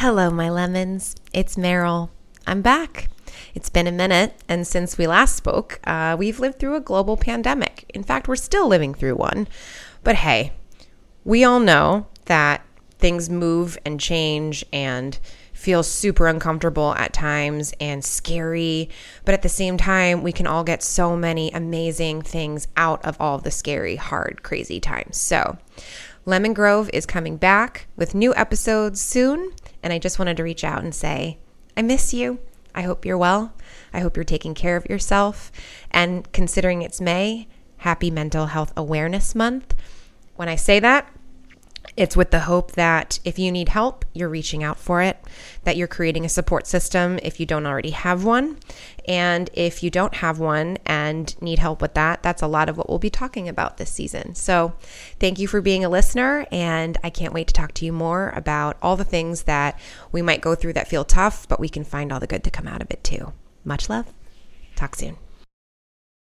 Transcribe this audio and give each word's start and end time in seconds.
Hello, 0.00 0.30
my 0.30 0.48
lemons. 0.48 1.14
It's 1.34 1.56
Meryl. 1.56 2.08
I'm 2.46 2.62
back. 2.62 3.10
It's 3.54 3.68
been 3.68 3.86
a 3.86 3.92
minute, 3.92 4.34
and 4.48 4.66
since 4.66 4.96
we 4.96 5.06
last 5.06 5.36
spoke, 5.36 5.78
uh, 5.84 6.16
we've 6.18 6.40
lived 6.40 6.58
through 6.58 6.76
a 6.76 6.80
global 6.80 7.18
pandemic. 7.18 7.84
In 7.92 8.02
fact, 8.02 8.26
we're 8.26 8.36
still 8.36 8.66
living 8.66 8.94
through 8.94 9.16
one. 9.16 9.46
But 10.02 10.14
hey, 10.14 10.54
we 11.22 11.44
all 11.44 11.60
know 11.60 12.06
that 12.24 12.64
things 12.92 13.28
move 13.28 13.76
and 13.84 14.00
change 14.00 14.64
and 14.72 15.18
feel 15.52 15.82
super 15.82 16.28
uncomfortable 16.28 16.94
at 16.94 17.12
times 17.12 17.74
and 17.78 18.02
scary. 18.02 18.88
But 19.26 19.34
at 19.34 19.42
the 19.42 19.50
same 19.50 19.76
time, 19.76 20.22
we 20.22 20.32
can 20.32 20.46
all 20.46 20.64
get 20.64 20.82
so 20.82 21.14
many 21.14 21.50
amazing 21.50 22.22
things 22.22 22.68
out 22.74 23.04
of 23.04 23.18
all 23.20 23.36
the 23.36 23.50
scary, 23.50 23.96
hard, 23.96 24.42
crazy 24.42 24.80
times. 24.80 25.18
So, 25.18 25.58
Lemon 26.24 26.54
Grove 26.54 26.88
is 26.94 27.04
coming 27.04 27.36
back 27.36 27.86
with 27.96 28.14
new 28.14 28.34
episodes 28.34 28.98
soon. 28.98 29.52
And 29.82 29.92
I 29.92 29.98
just 29.98 30.18
wanted 30.18 30.36
to 30.36 30.42
reach 30.42 30.64
out 30.64 30.82
and 30.82 30.94
say, 30.94 31.38
I 31.76 31.82
miss 31.82 32.12
you. 32.12 32.38
I 32.74 32.82
hope 32.82 33.04
you're 33.04 33.18
well. 33.18 33.52
I 33.92 34.00
hope 34.00 34.16
you're 34.16 34.24
taking 34.24 34.54
care 34.54 34.76
of 34.76 34.88
yourself. 34.88 35.50
And 35.90 36.30
considering 36.32 36.82
it's 36.82 37.00
May, 37.00 37.48
happy 37.78 38.10
Mental 38.10 38.46
Health 38.46 38.72
Awareness 38.76 39.34
Month. 39.34 39.74
When 40.36 40.48
I 40.48 40.56
say 40.56 40.80
that, 40.80 41.12
it's 42.00 42.16
with 42.16 42.30
the 42.30 42.40
hope 42.40 42.72
that 42.72 43.20
if 43.26 43.38
you 43.38 43.52
need 43.52 43.68
help, 43.68 44.06
you're 44.14 44.30
reaching 44.30 44.64
out 44.64 44.78
for 44.78 45.02
it, 45.02 45.18
that 45.64 45.76
you're 45.76 45.86
creating 45.86 46.24
a 46.24 46.30
support 46.30 46.66
system 46.66 47.18
if 47.22 47.38
you 47.38 47.44
don't 47.44 47.66
already 47.66 47.90
have 47.90 48.24
one. 48.24 48.56
And 49.06 49.50
if 49.52 49.82
you 49.82 49.90
don't 49.90 50.14
have 50.14 50.38
one 50.38 50.78
and 50.86 51.38
need 51.42 51.58
help 51.58 51.82
with 51.82 51.92
that, 51.92 52.22
that's 52.22 52.40
a 52.40 52.46
lot 52.46 52.70
of 52.70 52.78
what 52.78 52.88
we'll 52.88 52.98
be 52.98 53.10
talking 53.10 53.50
about 53.50 53.76
this 53.76 53.90
season. 53.90 54.34
So 54.34 54.72
thank 55.18 55.38
you 55.38 55.46
for 55.46 55.60
being 55.60 55.84
a 55.84 55.90
listener. 55.90 56.46
And 56.50 56.96
I 57.04 57.10
can't 57.10 57.34
wait 57.34 57.48
to 57.48 57.52
talk 57.52 57.74
to 57.74 57.84
you 57.84 57.92
more 57.92 58.30
about 58.30 58.78
all 58.80 58.96
the 58.96 59.04
things 59.04 59.42
that 59.42 59.78
we 60.10 60.22
might 60.22 60.40
go 60.40 60.54
through 60.54 60.72
that 60.72 60.88
feel 60.88 61.04
tough, 61.04 61.46
but 61.48 61.60
we 61.60 61.68
can 61.68 61.84
find 61.84 62.14
all 62.14 62.20
the 62.20 62.26
good 62.26 62.44
to 62.44 62.50
come 62.50 62.66
out 62.66 62.80
of 62.80 62.90
it 62.90 63.04
too. 63.04 63.34
Much 63.62 63.90
love. 63.90 64.06
Talk 64.74 64.96
soon. 64.96 65.18